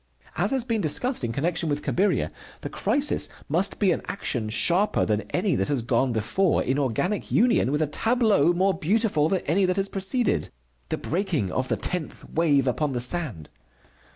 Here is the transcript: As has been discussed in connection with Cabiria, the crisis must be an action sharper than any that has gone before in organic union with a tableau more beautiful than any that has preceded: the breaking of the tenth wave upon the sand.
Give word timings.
As 0.35 0.49
has 0.49 0.63
been 0.63 0.81
discussed 0.81 1.23
in 1.23 1.31
connection 1.31 1.69
with 1.69 1.83
Cabiria, 1.83 2.31
the 2.61 2.69
crisis 2.69 3.29
must 3.47 3.77
be 3.77 3.91
an 3.91 4.01
action 4.07 4.49
sharper 4.49 5.05
than 5.05 5.21
any 5.29 5.53
that 5.53 5.67
has 5.67 5.83
gone 5.83 6.11
before 6.11 6.63
in 6.63 6.79
organic 6.79 7.31
union 7.31 7.71
with 7.71 7.83
a 7.83 7.85
tableau 7.87 8.51
more 8.51 8.73
beautiful 8.73 9.29
than 9.29 9.41
any 9.41 9.63
that 9.65 9.75
has 9.75 9.89
preceded: 9.89 10.49
the 10.89 10.97
breaking 10.97 11.51
of 11.51 11.67
the 11.67 11.77
tenth 11.77 12.27
wave 12.33 12.67
upon 12.67 12.93
the 12.93 12.99
sand. 12.99 13.47